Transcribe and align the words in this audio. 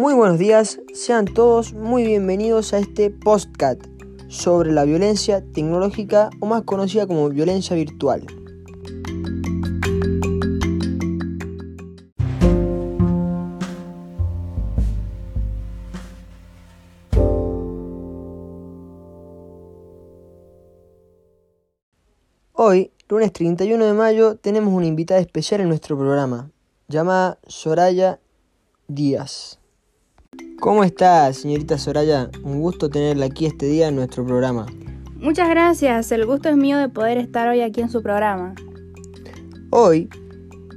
Muy 0.00 0.14
buenos 0.14 0.38
días, 0.38 0.80
sean 0.94 1.26
todos 1.26 1.74
muy 1.74 2.04
bienvenidos 2.04 2.72
a 2.72 2.78
este 2.78 3.10
postcat 3.10 3.78
sobre 4.28 4.72
la 4.72 4.84
violencia 4.84 5.44
tecnológica 5.52 6.30
o 6.40 6.46
más 6.46 6.62
conocida 6.62 7.06
como 7.06 7.28
violencia 7.28 7.76
virtual. 7.76 8.26
Hoy, 22.54 22.90
lunes 23.06 23.34
31 23.34 23.84
de 23.84 23.92
mayo, 23.92 24.36
tenemos 24.36 24.72
una 24.72 24.86
invitada 24.86 25.20
especial 25.20 25.60
en 25.60 25.68
nuestro 25.68 25.98
programa, 25.98 26.50
llamada 26.88 27.38
Soraya 27.46 28.18
Díaz. 28.88 29.59
¿Cómo 30.60 30.84
está, 30.84 31.32
señorita 31.32 31.78
Soraya? 31.78 32.30
Un 32.42 32.60
gusto 32.60 32.90
tenerla 32.90 33.26
aquí 33.26 33.46
este 33.46 33.66
día 33.66 33.88
en 33.88 33.96
nuestro 33.96 34.26
programa. 34.26 34.66
Muchas 35.16 35.48
gracias, 35.48 36.12
el 36.12 36.26
gusto 36.26 36.48
es 36.48 36.56
mío 36.56 36.78
de 36.78 36.88
poder 36.88 37.18
estar 37.18 37.48
hoy 37.48 37.60
aquí 37.60 37.80
en 37.80 37.90
su 37.90 38.02
programa. 38.02 38.54
Hoy, 39.70 40.08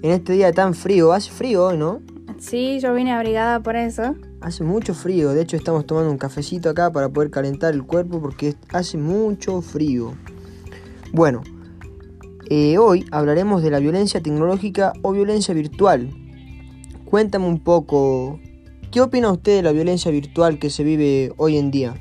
en 0.02 0.12
este 0.12 0.34
día 0.34 0.52
tan 0.52 0.74
frío, 0.74 1.14
hace 1.14 1.32
frío 1.32 1.66
hoy, 1.66 1.78
¿no? 1.78 2.02
Sí, 2.40 2.80
yo 2.82 2.94
vine 2.94 3.14
abrigada 3.14 3.62
por 3.62 3.78
eso. 3.78 4.16
Hace 4.42 4.66
mucho 4.66 4.94
frío, 4.94 5.34
de 5.34 5.42
hecho 5.44 5.56
estamos 5.56 5.86
tomando 5.86 6.12
un 6.12 6.18
cafecito 6.18 6.70
acá 6.70 6.92
para 6.92 7.08
poder 7.08 7.32
calentar 7.32 7.74
el 7.74 7.84
cuerpo 7.84 8.22
porque 8.22 8.56
hace 8.74 8.98
mucho 8.98 9.62
frío. 9.62 10.14
Bueno, 11.14 11.42
eh, 12.50 12.78
hoy 12.78 13.06
hablaremos 13.12 13.64
de 13.64 13.72
la 13.72 13.80
violencia 13.80 14.22
tecnológica 14.22 14.92
o 15.02 15.14
violencia 15.14 15.54
virtual. 15.54 16.10
Cuéntame 17.06 17.48
un 17.48 17.60
poco, 17.60 18.40
¿Qué 18.94 19.02
opina 19.02 19.32
usted 19.32 19.56
de 19.56 19.64
la 19.64 19.72
violencia 19.72 20.12
virtual 20.12 20.60
que 20.60 20.70
se 20.70 20.84
vive 20.84 21.34
hoy 21.38 21.58
en 21.58 21.72
día? 21.72 21.96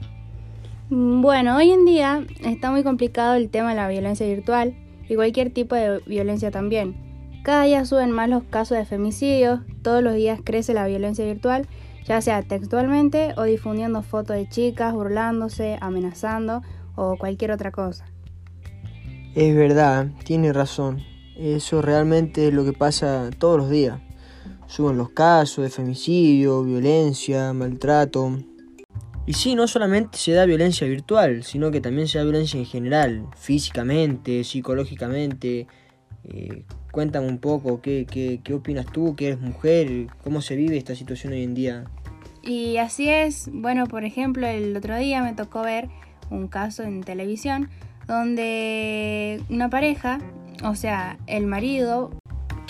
Mm, 0.91 1.23
bueno, 1.23 1.57
hoy 1.57 1.71
en 1.71 1.87
día 1.87 2.23
está 2.45 2.71
muy 2.71 2.83
complicado 2.83 3.35
el 3.35 3.49
tema 3.49 3.71
de 3.71 3.77
la 3.77 3.89
violencia 3.89 4.27
virtual 4.27 4.77
y 5.09 5.15
cualquier 5.15 5.55
tipo 5.55 5.75
de 5.75 6.01
violencia 6.07 6.51
también. 6.51 6.95
Cada 7.45 7.65
día 7.65 7.87
suben 7.87 8.11
más 8.11 8.29
los 8.29 8.43
casos 8.43 8.77
de 8.77 8.85
femicidios, 8.85 9.61
todos 9.81 10.03
los 10.03 10.15
días 10.15 10.41
crece 10.45 10.75
la 10.75 10.87
violencia 10.87 11.25
virtual, 11.25 11.67
ya 12.05 12.21
sea 12.21 12.43
textualmente 12.43 13.33
o 13.39 13.45
difundiendo 13.45 14.03
fotos 14.03 14.37
de 14.37 14.47
chicas, 14.51 14.93
burlándose, 14.93 15.79
amenazando 15.81 16.61
o 16.95 17.17
cualquier 17.17 17.53
otra 17.53 17.71
cosa. 17.71 18.05
Es 19.35 19.57
verdad, 19.57 20.09
tiene 20.25 20.53
razón. 20.53 21.01
Eso 21.39 21.81
realmente 21.81 22.49
es 22.49 22.53
lo 22.53 22.67
que 22.67 22.75
pasa 22.75 23.31
todos 23.39 23.57
los 23.57 23.71
días 23.71 23.99
suben 24.73 24.97
los 24.97 25.11
casos 25.11 25.65
de 25.65 25.69
femicidio, 25.69 26.65
violencia, 26.65 27.53
maltrato. 27.53 28.39
Y 29.27 29.35
sí, 29.35 29.55
no 29.55 29.69
solamente 29.69 30.17
se 30.17 30.33
da 30.33 30.47
violencia 30.47 30.87
virtual, 30.87 31.45
sino 31.45 31.71
que 31.71 31.83
también 31.83 32.09
se 32.09 32.17
da 32.17 32.25
violencia 32.25 32.59
en 32.59 32.65
general, 32.65 33.27
físicamente, 33.37 34.43
psicológicamente. 34.45 35.67
Eh, 36.25 36.65
cuéntame 36.91 37.29
un 37.29 37.37
poco, 37.37 37.83
¿qué, 37.83 38.07
qué, 38.11 38.41
qué 38.43 38.55
opinas 38.55 38.87
tú, 38.87 39.15
que 39.15 39.27
eres 39.27 39.41
mujer? 39.43 40.07
¿Cómo 40.25 40.41
se 40.41 40.57
vive 40.57 40.79
esta 40.79 40.95
situación 40.95 41.35
hoy 41.35 41.43
en 41.43 41.53
día? 41.53 41.85
Y 42.43 42.79
así 42.79 43.11
es, 43.11 43.51
bueno, 43.53 43.87
por 43.87 44.05
ejemplo, 44.05 44.47
el 44.47 44.75
otro 44.75 44.97
día 44.97 45.23
me 45.23 45.35
tocó 45.35 45.61
ver 45.61 45.91
un 46.31 46.49
caso 46.49 46.83
en 46.83 47.03
televisión 47.03 47.69
donde 48.09 49.39
una 49.51 49.69
pareja, 49.69 50.19
o 50.65 50.75
sea, 50.75 51.19
el 51.27 51.47
marido 51.47 52.11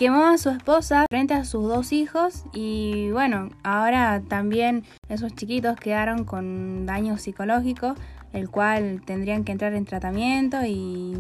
quemó 0.03 0.27
a 0.27 0.37
su 0.37 0.51
esposa 0.51 1.07
frente 1.09 1.33
a 1.33 1.45
sus 1.45 1.69
dos 1.69 1.93
hijos 1.93 2.43
y 2.53 3.13
bueno, 3.13 3.51
ahora 3.63 4.21
también 4.27 4.83
esos 5.09 5.33
chiquitos 5.33 5.77
quedaron 5.77 6.25
con 6.25 6.87
daño 6.87 7.19
psicológico, 7.19 7.95
el 8.33 8.51
cual 8.51 9.03
tendrían 9.05 9.45
que 9.45 9.53
entrar 9.53 9.75
en 9.75 9.85
tratamiento 9.85 10.57
y, 10.67 11.19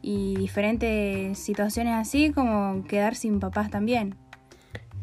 y 0.00 0.34
diferentes 0.36 1.38
situaciones 1.38 1.92
así 1.96 2.32
como 2.32 2.84
quedar 2.84 3.16
sin 3.16 3.38
papás 3.38 3.70
también. 3.70 4.14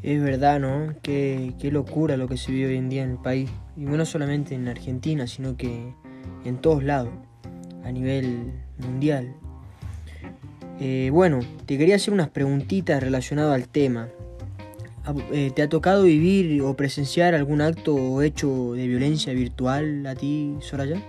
Es 0.02 0.19
verdad, 0.19 0.59
¿no? 0.59 0.96
Qué, 1.03 1.53
qué 1.59 1.69
locura 1.69 2.18
lo 2.18 2.28
que 2.28 2.38
se 2.38 2.52
vive 2.52 2.69
hoy 2.69 2.78
en 2.78 2.90
día 2.90 3.03
en 3.03 3.12
el 3.12 3.19
país. 3.19 3.52
Y 3.78 3.81
no 3.81 4.03
solamente 4.08 4.56
en 4.56 4.68
Argentina, 4.68 5.28
sino 5.28 5.56
que 5.56 5.94
en 6.46 6.58
todos 6.58 6.84
lados, 6.84 7.13
a 7.84 7.92
nivel 7.92 8.53
mundial. 8.80 9.36
Eh, 10.80 11.09
bueno, 11.12 11.40
te 11.66 11.78
quería 11.78 11.96
hacer 11.96 12.14
unas 12.14 12.30
preguntitas 12.30 13.02
relacionadas 13.02 13.56
al 13.56 13.68
tema. 13.68 14.09
Ah, 15.06 15.14
eh, 15.32 15.52
¿Te 15.56 15.62
ha 15.62 15.70
tocado 15.70 16.04
vivir 16.04 16.62
o 16.62 16.76
presenciar 16.76 17.34
algún 17.36 17.62
acto 17.62 17.96
o 17.96 18.22
hecho 18.22 18.74
de 18.74 18.88
violencia 18.88 19.34
virtual 19.34 20.06
a 20.06 20.16
ti, 20.16 20.56
Soraya? 20.60 21.02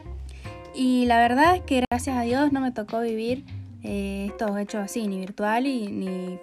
Y 0.75 1.05
la 1.07 1.19
verdad 1.19 1.57
es 1.57 1.63
que 1.63 1.85
gracias 1.91 2.17
a 2.17 2.23
Dios 2.23 2.53
no 2.53 2.61
me 2.61 2.73
tocó 2.73 3.01
vivir 3.01 3.45
eh, 3.83 4.27
estos 4.31 4.59
hechos 4.59 4.81
así, 4.83 5.07
ni 5.07 5.19
virtual 5.19 5.67
y, 5.67 5.87
ni 5.87 6.39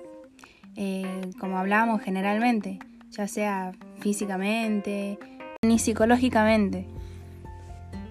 como 1.39 1.57
hablábamos 1.57 2.01
generalmente, 2.01 2.79
ya 3.11 3.27
sea 3.27 3.73
físicamente 3.99 5.19
ni 5.61 5.77
psicológicamente. 5.77 6.85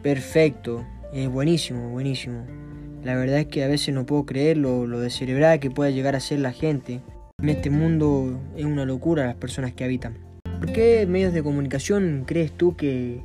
Perfecto, 0.03 0.85
es 1.13 1.29
buenísimo, 1.31 1.89
buenísimo. 1.89 2.45
La 3.09 3.17
verdad 3.17 3.39
es 3.39 3.47
que 3.47 3.65
a 3.65 3.69
veces 3.69 3.95
no 3.95 4.05
puedo 4.05 4.27
creer 4.27 4.59
lo, 4.59 4.87
lo 4.87 5.01
descerebrada 5.01 5.57
que 5.57 5.71
pueda 5.71 5.89
llegar 5.89 6.15
a 6.15 6.21
ser 6.21 6.41
la 6.41 6.53
gente. 6.53 7.01
En 7.41 7.49
este 7.49 7.71
mundo 7.71 8.39
es 8.55 8.67
una 8.67 8.85
locura 8.85 9.25
las 9.25 9.37
personas 9.37 9.73
que 9.73 9.83
habitan. 9.83 10.19
¿Por 10.61 10.73
qué 10.73 11.07
medios 11.07 11.33
de 11.33 11.43
comunicación 11.43 12.25
crees 12.27 12.53
tú 12.53 12.77
que, 12.77 13.23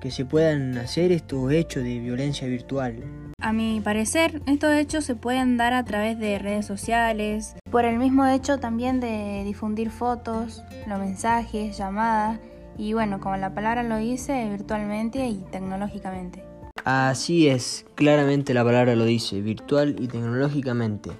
que 0.00 0.10
se 0.10 0.24
puedan 0.24 0.78
hacer 0.78 1.12
estos 1.12 1.52
hechos 1.52 1.84
de 1.84 1.98
violencia 1.98 2.48
virtual? 2.48 3.04
A 3.38 3.52
mi 3.52 3.82
parecer, 3.82 4.40
estos 4.46 4.74
hechos 4.74 5.04
se 5.04 5.14
pueden 5.14 5.58
dar 5.58 5.74
a 5.74 5.84
través 5.84 6.18
de 6.18 6.38
redes 6.38 6.64
sociales, 6.64 7.54
por 7.70 7.84
el 7.84 7.98
mismo 7.98 8.26
hecho 8.26 8.58
también 8.58 8.98
de 8.98 9.42
difundir 9.44 9.90
fotos, 9.90 10.62
los 10.86 10.98
mensajes, 10.98 11.76
llamadas 11.76 12.40
y 12.78 12.94
bueno, 12.94 13.20
como 13.20 13.36
la 13.36 13.52
palabra 13.52 13.82
lo 13.82 13.98
dice, 13.98 14.48
virtualmente 14.48 15.26
y 15.26 15.44
tecnológicamente. 15.50 16.47
Así 16.90 17.48
es, 17.48 17.84
claramente 17.96 18.54
la 18.54 18.64
palabra 18.64 18.96
lo 18.96 19.04
dice, 19.04 19.42
virtual 19.42 19.96
y 19.98 20.08
tecnológicamente. 20.08 21.10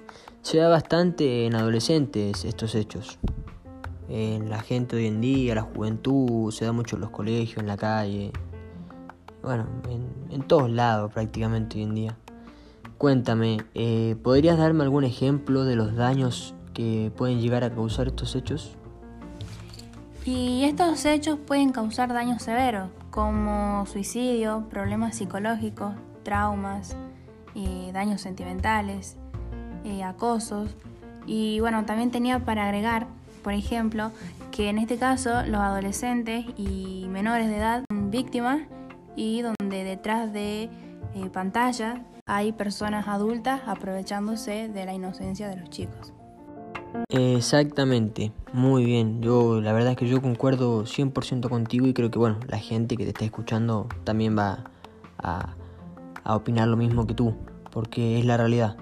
Se 0.41 0.57
da 0.57 0.67
bastante 0.67 1.45
en 1.45 1.53
adolescentes 1.53 2.43
estos 2.43 2.73
hechos. 2.73 3.19
En 4.07 4.49
la 4.49 4.63
gente 4.63 4.95
hoy 4.95 5.05
en 5.05 5.21
día, 5.21 5.53
la 5.53 5.61
juventud, 5.61 6.51
se 6.51 6.65
da 6.65 6.71
mucho 6.71 6.95
en 6.95 7.01
los 7.01 7.11
colegios, 7.11 7.59
en 7.59 7.67
la 7.67 7.77
calle. 7.77 8.31
Bueno, 9.43 9.67
en, 10.31 10.41
todos 10.41 10.71
lados 10.71 11.13
prácticamente 11.13 11.77
hoy 11.77 11.83
en 11.83 11.93
día. 11.93 12.17
Cuéntame, 12.97 13.57
eh, 13.75 14.15
¿podrías 14.23 14.57
darme 14.57 14.81
algún 14.81 15.03
ejemplo 15.03 15.65
de 15.65 15.75
los 15.75 15.95
daños 15.95 16.55
que 16.73 17.11
pueden 17.15 17.41
llegar 17.41 17.63
a 17.63 17.69
causar 17.69 18.07
estos 18.07 18.35
hechos? 18.35 18.75
Y 20.25 20.63
estos 20.63 21.05
hechos 21.05 21.37
pueden 21.45 21.71
causar 21.73 22.11
daños 22.11 22.41
severos, 22.41 22.89
como 23.19 23.85
suicidio, 23.85 24.69
problemas 24.69 25.17
psicológicos, 25.17 25.93
traumas, 26.23 26.95
eh, 27.53 27.89
daños 27.91 28.21
sentimentales, 28.21 29.17
eh, 29.83 30.05
acosos. 30.05 30.77
Y 31.25 31.59
bueno, 31.59 31.83
también 31.83 32.11
tenía 32.11 32.39
para 32.45 32.63
agregar, 32.63 33.07
por 33.43 33.51
ejemplo, 33.51 34.13
que 34.51 34.69
en 34.69 34.77
este 34.77 34.95
caso 34.95 35.43
los 35.43 35.59
adolescentes 35.59 36.45
y 36.55 37.07
menores 37.09 37.49
de 37.49 37.57
edad 37.57 37.83
son 37.89 38.09
víctimas 38.09 38.61
y 39.17 39.41
donde 39.41 39.83
detrás 39.83 40.31
de 40.31 40.69
eh, 41.13 41.29
pantalla 41.33 42.05
hay 42.25 42.53
personas 42.53 43.09
adultas 43.09 43.59
aprovechándose 43.65 44.69
de 44.69 44.85
la 44.85 44.93
inocencia 44.93 45.49
de 45.49 45.57
los 45.57 45.69
chicos. 45.69 46.13
Exactamente, 47.09 48.31
muy 48.53 48.85
bien. 48.85 49.21
Yo 49.21 49.61
la 49.61 49.73
verdad 49.73 49.91
es 49.91 49.97
que 49.97 50.07
yo 50.07 50.21
concuerdo 50.21 50.85
100% 50.85 51.49
contigo 51.49 51.87
y 51.87 51.93
creo 51.93 52.11
que 52.11 52.19
bueno, 52.19 52.39
la 52.47 52.57
gente 52.57 52.97
que 52.97 53.03
te 53.03 53.09
está 53.09 53.25
escuchando 53.25 53.87
también 54.03 54.37
va 54.37 54.65
a, 55.17 55.55
opinar 56.25 56.67
lo 56.67 56.77
mismo 56.77 57.07
que 57.07 57.13
tú, 57.13 57.33
porque 57.71 58.19
es 58.19 58.25
la 58.25 58.37
realidad. 58.37 58.77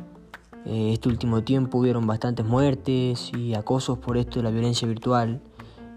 Eh, 0.66 0.92
este 0.94 1.08
último 1.08 1.44
tiempo 1.44 1.78
hubieron 1.78 2.06
bastantes 2.06 2.46
muertes 2.46 3.32
y 3.38 3.54
acosos 3.54 3.98
por 3.98 4.18
esto 4.18 4.40
de 4.40 4.44
la 4.44 4.52
violencia 4.52 4.88
virtual. 4.88 5.42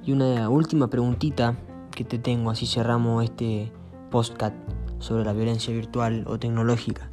Y 0.04 0.12
una 0.12 0.48
última 0.48 0.88
preguntita 0.88 1.56
que 1.90 2.04
te 2.04 2.18
tengo, 2.18 2.50
así 2.50 2.66
cerramos 2.66 3.24
este 3.24 3.72
postcat 4.10 4.54
sobre 5.00 5.24
la 5.24 5.32
violencia 5.32 5.74
virtual 5.74 6.24
o 6.26 6.38
tecnológica. 6.38 7.08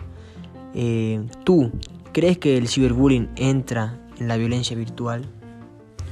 Eh, 0.74 1.26
¿Tú 1.44 1.72
crees 2.14 2.38
que 2.38 2.58
el 2.58 2.68
ciberbullying 2.68 3.30
entra 3.36 4.07
en 4.20 4.28
la 4.28 4.38
violencia 4.38 4.76
virtual. 4.76 5.26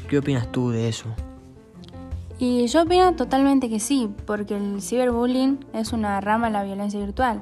¿Qué 0.09 0.17
opinas 0.17 0.51
tú 0.51 0.69
de 0.69 0.87
eso? 0.87 1.07
Y 2.37 2.67
yo 2.67 2.83
opino 2.83 3.15
totalmente 3.15 3.69
que 3.69 3.79
sí, 3.79 4.09
porque 4.25 4.57
el 4.57 4.81
ciberbullying 4.81 5.65
es 5.73 5.93
una 5.93 6.19
rama 6.19 6.47
de 6.47 6.53
la 6.53 6.63
violencia 6.63 6.99
virtual, 6.99 7.41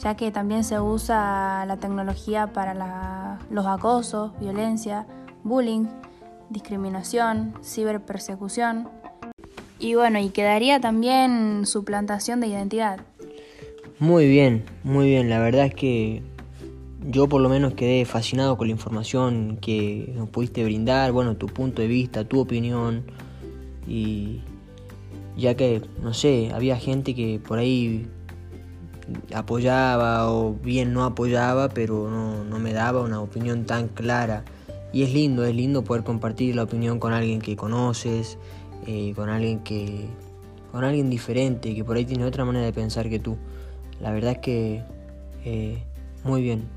ya 0.00 0.16
que 0.16 0.32
también 0.32 0.64
se 0.64 0.80
usa 0.80 1.64
la 1.66 1.76
tecnología 1.76 2.48
para 2.48 3.38
los 3.50 3.66
acosos, 3.66 4.32
violencia, 4.40 5.06
bullying, 5.44 5.86
discriminación, 6.50 7.54
ciberpersecución. 7.62 8.88
Y 9.78 9.94
bueno, 9.94 10.18
y 10.18 10.30
quedaría 10.30 10.80
también 10.80 11.64
suplantación 11.64 12.40
de 12.40 12.48
identidad. 12.48 13.00
Muy 13.98 14.26
bien, 14.26 14.64
muy 14.82 15.06
bien. 15.06 15.30
La 15.30 15.38
verdad 15.38 15.66
es 15.66 15.74
que 15.74 16.22
yo 17.08 17.28
por 17.28 17.40
lo 17.40 17.48
menos 17.48 17.74
quedé 17.74 18.04
fascinado 18.04 18.56
con 18.56 18.66
la 18.66 18.72
información 18.72 19.58
que 19.60 20.12
nos 20.16 20.28
pudiste 20.28 20.64
brindar, 20.64 21.12
bueno, 21.12 21.36
tu 21.36 21.46
punto 21.46 21.80
de 21.82 21.88
vista, 21.88 22.24
tu 22.24 22.40
opinión. 22.40 23.04
Y 23.86 24.40
ya 25.36 25.54
que, 25.54 25.82
no 26.02 26.12
sé, 26.14 26.50
había 26.52 26.76
gente 26.76 27.14
que 27.14 27.38
por 27.38 27.58
ahí 27.58 28.08
apoyaba 29.32 30.32
o 30.32 30.54
bien 30.54 30.92
no 30.92 31.04
apoyaba, 31.04 31.68
pero 31.68 32.10
no, 32.10 32.44
no 32.44 32.58
me 32.58 32.72
daba 32.72 33.02
una 33.02 33.20
opinión 33.20 33.64
tan 33.66 33.88
clara. 33.88 34.44
Y 34.92 35.04
es 35.04 35.12
lindo, 35.12 35.44
es 35.44 35.54
lindo 35.54 35.84
poder 35.84 36.02
compartir 36.02 36.56
la 36.56 36.64
opinión 36.64 36.98
con 36.98 37.12
alguien 37.12 37.40
que 37.40 37.54
conoces, 37.54 38.38
eh, 38.86 39.12
con 39.14 39.28
alguien 39.28 39.60
que. 39.60 40.06
con 40.72 40.82
alguien 40.82 41.08
diferente, 41.10 41.74
que 41.74 41.84
por 41.84 41.96
ahí 41.96 42.04
tiene 42.04 42.24
otra 42.24 42.44
manera 42.44 42.64
de 42.64 42.72
pensar 42.72 43.08
que 43.08 43.20
tú. 43.20 43.36
La 44.00 44.10
verdad 44.10 44.32
es 44.32 44.38
que 44.38 44.82
eh, 45.44 45.82
muy 46.24 46.42
bien. 46.42 46.75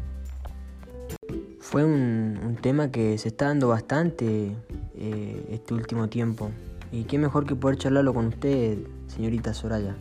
Fue 1.69 1.85
un, 1.85 2.57
tema 2.63 2.89
que 2.89 3.15
se 3.19 3.27
está 3.27 3.45
dando 3.45 3.67
bastante 3.67 4.55
eh, 4.95 5.45
este 5.51 5.75
último 5.75 6.09
tiempo. 6.09 6.49
Y 6.91 7.03
qué 7.03 7.19
mejor 7.19 7.45
que 7.45 7.55
poder 7.55 7.77
charlarlo 7.77 8.11
con 8.11 8.25
usted, 8.25 8.79
señorita 9.05 9.53
Soraya. 9.53 9.95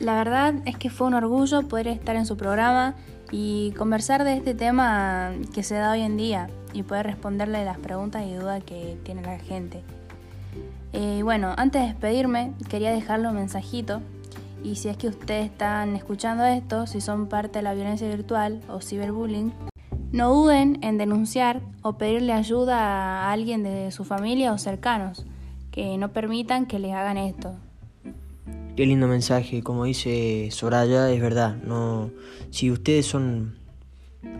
La 0.00 0.16
verdad 0.16 0.54
es 0.64 0.76
que 0.76 0.90
fue 0.90 1.06
un 1.06 1.14
orgullo 1.14 1.62
poder 1.68 1.86
estar 1.86 2.16
en 2.16 2.26
su 2.26 2.36
programa 2.36 2.96
y 3.30 3.70
conversar 3.78 4.24
de 4.24 4.34
este 4.34 4.54
tema 4.54 5.34
que 5.54 5.62
se 5.62 5.76
da 5.76 5.92
hoy 5.92 6.00
en 6.00 6.16
día 6.16 6.50
y 6.72 6.82
poder 6.82 7.06
responderle 7.06 7.64
las 7.64 7.78
preguntas 7.78 8.24
y 8.26 8.34
dudas 8.34 8.64
que 8.64 8.98
tiene 9.04 9.22
la 9.22 9.38
gente. 9.38 9.84
Eh, 10.92 11.20
bueno, 11.22 11.54
antes 11.58 11.80
de 11.82 11.86
despedirme, 11.86 12.54
quería 12.68 12.90
dejarle 12.90 13.28
un 13.28 13.36
mensajito. 13.36 14.00
Y 14.64 14.74
si 14.74 14.88
es 14.88 14.96
que 14.96 15.06
ustedes 15.06 15.44
están 15.46 15.94
escuchando 15.94 16.44
esto, 16.44 16.88
si 16.88 17.00
son 17.00 17.28
parte 17.28 17.60
de 17.60 17.62
la 17.62 17.72
violencia 17.72 18.08
virtual 18.08 18.60
o 18.68 18.80
ciberbullying, 18.80 19.52
no 20.12 20.34
duden 20.34 20.78
en 20.82 20.98
denunciar 20.98 21.60
o 21.82 21.96
pedirle 21.98 22.32
ayuda 22.32 22.78
a 22.78 23.32
alguien 23.32 23.62
de 23.62 23.90
su 23.90 24.04
familia 24.04 24.52
o 24.52 24.58
cercanos, 24.58 25.24
que 25.70 25.96
no 25.98 26.12
permitan 26.12 26.66
que 26.66 26.78
les 26.78 26.92
hagan 26.92 27.16
esto. 27.16 27.54
Qué 28.76 28.86
lindo 28.86 29.06
mensaje, 29.08 29.62
como 29.62 29.84
dice 29.84 30.48
Soraya, 30.50 31.10
es 31.10 31.20
verdad. 31.20 31.56
No, 31.64 32.10
si 32.50 32.70
ustedes 32.70 33.06
son 33.06 33.54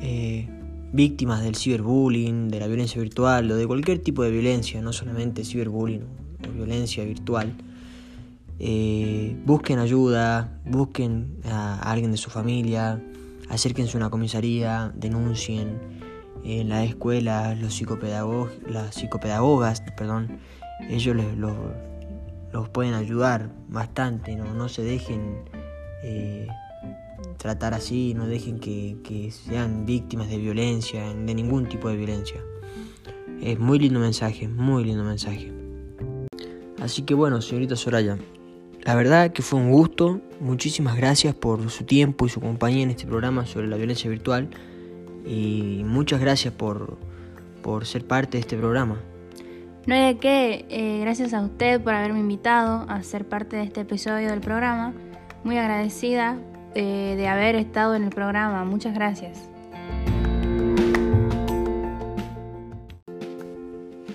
eh, 0.00 0.49
víctimas 0.93 1.43
del 1.43 1.56
ciberbullying, 1.56 2.49
de 2.49 2.61
la 2.61 2.67
violencia 2.67 3.00
virtual 3.00 3.50
o 3.50 3.56
de 3.56 3.67
cualquier 3.67 3.99
tipo 3.99 4.22
de 4.22 4.31
violencia, 4.31 4.81
no 4.81 4.93
solamente 4.93 5.44
ciberbullying 5.44 6.05
o 6.49 6.52
violencia 6.52 7.05
virtual, 7.05 7.52
eh, 8.58 9.37
busquen 9.46 9.78
ayuda, 9.78 10.61
busquen 10.64 11.38
a 11.44 11.78
alguien 11.90 12.11
de 12.11 12.17
su 12.17 12.31
familia, 12.31 13.00
acérquense 13.50 13.97
a 13.97 13.99
una 13.99 14.11
comisaría, 14.11 14.93
denuncien. 14.94 16.00
En 16.43 16.70
la 16.70 16.85
escuela, 16.85 17.55
los 17.55 17.75
psicopedagogos, 17.75 18.52
las 18.67 18.94
psicopedagogas, 18.94 19.82
perdón, 19.94 20.38
ellos 20.88 21.14
les, 21.14 21.37
los, 21.37 21.52
los 22.50 22.69
pueden 22.70 22.94
ayudar 22.94 23.50
bastante, 23.69 24.35
no, 24.37 24.55
no 24.55 24.70
se 24.70 24.82
dejen 24.82 25.43
eh, 26.02 26.49
tratar 27.37 27.75
así, 27.75 28.14
no 28.14 28.26
dejen 28.26 28.58
que, 28.58 28.97
que, 29.05 29.31
sean 29.31 29.85
víctimas 29.85 30.31
de 30.31 30.38
violencia, 30.38 31.12
de 31.12 31.35
ningún 31.35 31.69
tipo 31.69 31.91
de 31.91 31.96
violencia. 31.96 32.41
Es 33.43 33.58
muy 33.58 33.79
lindo 33.79 34.00
mensaje, 34.00 34.49
muy 34.49 34.85
lindo 34.85 35.05
mensaje. 35.05 35.53
Así 36.81 37.03
que 37.03 37.12
bueno, 37.12 37.43
señorita 37.43 37.76
Soraya, 37.76 38.17
la 38.82 38.94
verdad 38.94 39.32
que 39.32 39.43
fue 39.43 39.59
un 39.59 39.71
gusto. 39.71 40.21
Muchísimas 40.41 40.97
gracias 40.97 41.35
por 41.35 41.69
su 41.71 41.85
tiempo 41.85 42.27
y 42.27 42.29
su 42.29 42.41
compañía 42.41 42.82
en 42.82 42.91
este 42.91 43.06
programa 43.06 43.47
sobre 43.47 43.67
la 43.67 43.77
violencia 43.77 44.09
virtual. 44.11 44.49
Y 45.27 45.82
muchas 45.85 46.21
gracias 46.21 46.55
por, 46.55 46.97
por 47.62 47.87
ser 47.87 48.06
parte 48.06 48.38
de 48.38 48.41
este 48.41 48.56
programa. 48.56 49.00
No 49.87 49.94
hay 49.94 50.15
de 50.15 50.19
qué, 50.19 50.67
eh, 50.69 51.00
gracias 51.00 51.35
a 51.35 51.43
usted 51.43 51.81
por 51.81 51.94
haberme 51.94 52.21
invitado 52.21 52.87
a 52.88 53.03
ser 53.03 53.27
parte 53.27 53.56
de 53.56 53.65
este 53.65 53.82
episodio 53.82 54.29
del 54.29 54.41
programa. 54.41 54.94
Muy 55.44 55.59
agradecida 55.59 56.38
eh, 56.75 57.15
de 57.17 57.29
haber 57.29 57.56
estado 57.56 57.94
en 57.94 58.05
el 58.05 58.11
programa. 58.11 58.65
Muchas 58.65 58.94
gracias. 58.94 59.50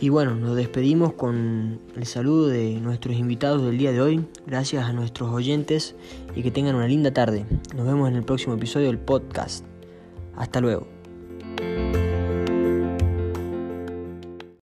Y 0.02 0.10
bueno, 0.10 0.36
nos 0.36 0.56
despedimos 0.56 1.14
con 1.14 1.80
el 1.96 2.06
saludo 2.06 2.48
de 2.48 2.80
nuestros 2.82 3.16
invitados 3.16 3.64
del 3.64 3.78
día 3.78 3.92
de 3.92 4.02
hoy. 4.02 4.26
Gracias 4.46 4.86
a 4.86 4.94
nuestros 4.94 5.30
oyentes 5.30 5.96
y 6.36 6.44
que 6.44 6.52
tengan 6.52 6.76
una 6.76 6.88
linda 6.88 7.14
tarde. 7.14 7.46
Nos 7.76 7.86
vemos 7.86 8.10
en 8.10 8.16
el 8.16 8.24
próximo 8.24 8.56
episodio 8.56 8.88
del 8.88 9.00
podcast. 9.00 9.66
Hasta 10.36 10.60
luego. 10.60 10.95